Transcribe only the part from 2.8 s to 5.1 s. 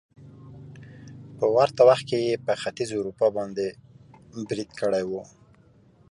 اروپا باندې بريد کړی